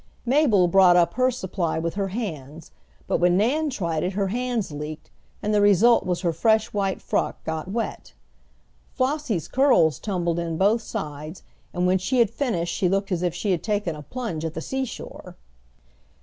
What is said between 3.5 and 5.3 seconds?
tried it her hands leaked,